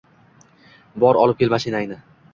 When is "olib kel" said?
1.27-1.53